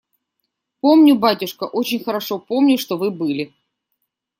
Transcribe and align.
Помню, 0.81 1.15
батюшка, 1.15 1.65
очень 1.65 2.03
хорошо 2.03 2.39
помню, 2.39 2.79
что 2.79 2.97
вы 2.97 3.11
были. 3.11 3.53